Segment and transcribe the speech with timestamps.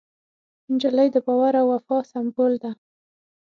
[0.71, 2.71] نجلۍ د باور او وفا سمبول ده.